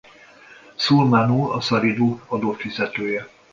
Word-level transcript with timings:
Sulmánu-asarídu 0.75 2.21
adófizetője. 2.27 3.29